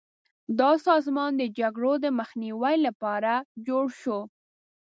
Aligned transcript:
دا 0.59 0.71
سازمان 0.87 1.31
د 1.37 1.43
جګړو 1.59 1.93
د 2.03 2.05
مخنیوي 2.19 2.75
لپاره 2.87 3.33
جوړ 3.67 3.85
شو. 4.01 4.19